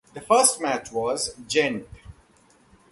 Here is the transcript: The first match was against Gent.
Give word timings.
The 0.15 0.21
first 0.21 0.59
match 0.59 0.91
was 0.91 1.27
against 1.37 1.47
Gent. 1.47 1.87